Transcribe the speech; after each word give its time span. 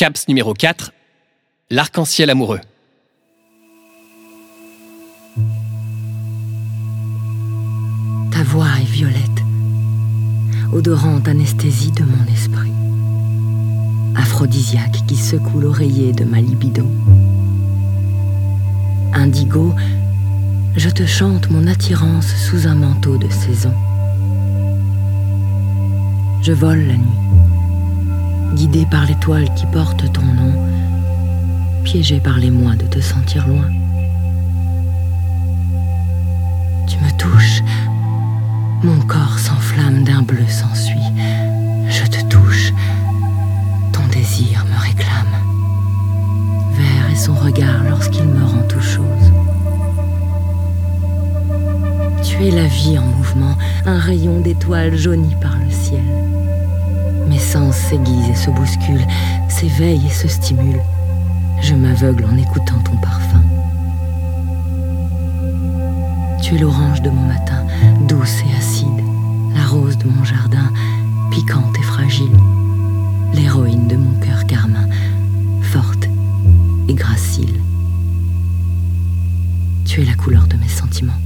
CAPS 0.00 0.28
numéro 0.28 0.54
4, 0.54 0.94
l'arc-en-ciel 1.68 2.30
amoureux. 2.30 2.60
Ta 8.32 8.42
voix 8.44 8.64
est 8.80 8.90
violette, 8.90 9.18
odorante 10.72 11.28
anesthésie 11.28 11.92
de 11.92 12.04
mon 12.04 12.32
esprit, 12.32 12.72
aphrodisiaque 14.16 15.04
qui 15.06 15.16
secoue 15.16 15.60
l'oreiller 15.60 16.14
de 16.14 16.24
ma 16.24 16.40
libido. 16.40 16.86
Indigo, 19.12 19.74
je 20.78 20.88
te 20.88 21.04
chante 21.04 21.50
mon 21.50 21.66
attirance 21.66 22.34
sous 22.36 22.66
un 22.66 22.74
manteau 22.74 23.18
de 23.18 23.28
saison. 23.28 23.74
Je 26.40 26.52
vole 26.52 26.86
la 26.86 26.96
nuit, 26.96 27.29
guidé 28.54 28.86
par 28.90 29.06
l'étoile 29.06 29.52
qui 29.54 29.66
porte 29.66 30.12
ton 30.12 30.22
nom, 30.22 30.52
piégé 31.84 32.20
par 32.20 32.38
l'émoi 32.38 32.74
de 32.76 32.86
te 32.86 33.00
sentir 33.00 33.46
loin. 33.46 33.68
Tu 36.86 36.98
me 36.98 37.10
touches, 37.16 37.62
mon 38.82 39.00
corps 39.00 39.38
s'enflamme 39.38 40.04
d'un 40.04 40.22
bleu 40.22 40.46
s'ensuit. 40.48 40.96
Je 41.88 42.06
te 42.06 42.24
touche, 42.26 42.72
ton 43.92 44.06
désir 44.12 44.64
me 44.66 44.80
réclame. 44.80 45.36
Vert 46.72 47.10
est 47.12 47.16
son 47.16 47.34
regard 47.34 47.84
lorsqu'il 47.88 48.24
me 48.24 48.44
rend 48.44 48.62
tout 48.68 48.80
chose. 48.80 49.32
Tu 52.22 52.46
es 52.46 52.50
la 52.50 52.66
vie 52.66 52.98
en 52.98 53.04
mouvement, 53.04 53.56
un 53.86 53.98
rayon 53.98 54.40
d'étoiles 54.40 54.96
jauni 54.96 55.34
par 55.40 55.56
le 55.56 55.70
ciel. 55.70 56.39
Sens 57.50 57.74
s'aiguisent 57.74 58.28
et 58.28 58.36
se 58.36 58.48
bousculent, 58.48 59.08
s'éveillent 59.48 60.06
et 60.06 60.10
se 60.10 60.28
stimulent. 60.28 60.84
Je 61.60 61.74
m'aveugle 61.74 62.24
en 62.26 62.36
écoutant 62.36 62.78
ton 62.78 62.96
parfum. 62.98 63.42
Tu 66.40 66.54
es 66.54 66.58
l'orange 66.58 67.02
de 67.02 67.10
mon 67.10 67.26
matin, 67.26 67.66
douce 68.06 68.42
et 68.42 68.56
acide, 68.56 69.04
la 69.52 69.66
rose 69.66 69.98
de 69.98 70.06
mon 70.06 70.22
jardin, 70.22 70.70
piquante 71.32 71.76
et 71.76 71.82
fragile, 71.82 72.38
l'héroïne 73.34 73.88
de 73.88 73.96
mon 73.96 74.20
cœur 74.20 74.46
carmin, 74.46 74.88
forte 75.60 76.08
et 76.88 76.94
gracile. 76.94 77.60
Tu 79.86 80.02
es 80.02 80.04
la 80.04 80.14
couleur 80.14 80.46
de 80.46 80.54
mes 80.54 80.68
sentiments. 80.68 81.18